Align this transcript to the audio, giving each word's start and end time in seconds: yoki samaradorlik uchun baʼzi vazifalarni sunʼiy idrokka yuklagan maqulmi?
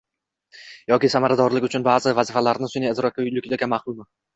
yoki 0.93 1.11
samaradorlik 1.15 1.69
uchun 1.69 1.87
baʼzi 1.91 2.17
vazifalarni 2.23 2.75
sunʼiy 2.77 2.97
idrokka 2.99 3.33
yuklagan 3.33 3.77
maqulmi? 3.81 4.15